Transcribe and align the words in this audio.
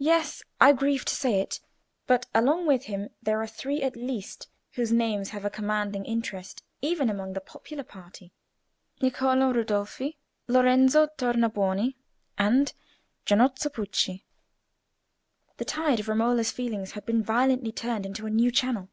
"Yes: 0.00 0.42
I 0.60 0.72
grieve 0.72 1.04
to 1.04 1.14
say 1.14 1.38
it. 1.40 1.60
But 2.08 2.26
along 2.34 2.66
with 2.66 2.86
him 2.86 3.10
there 3.22 3.40
are 3.40 3.46
three, 3.46 3.80
at 3.82 3.94
least, 3.94 4.48
whose 4.72 4.90
names 4.90 5.28
have 5.28 5.44
a 5.44 5.50
commanding 5.50 6.04
interest 6.04 6.64
even 6.80 7.08
among 7.08 7.32
the 7.34 7.40
popular 7.40 7.84
party—Niccolò 7.84 9.54
Ridolfi, 9.54 10.16
Lorenzo 10.48 11.06
Tornabuoni, 11.16 11.94
and 12.36 12.72
Giannozzo 13.24 13.72
Pucci." 13.72 14.24
The 15.58 15.64
tide 15.64 16.00
of 16.00 16.08
Romola's 16.08 16.50
feelings 16.50 16.90
had 16.98 17.06
been 17.06 17.22
violently 17.22 17.70
turned 17.70 18.04
into 18.04 18.26
a 18.26 18.30
new 18.30 18.50
channel. 18.50 18.88